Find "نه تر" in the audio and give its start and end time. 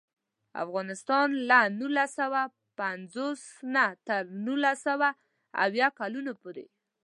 3.75-4.23